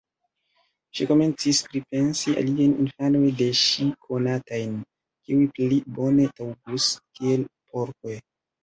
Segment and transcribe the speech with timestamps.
[0.99, 8.23] Ŝi komencis pripensi aliajn infanojn de ŝi konatajn, kiuj pli bone taŭgus kiel porkoj.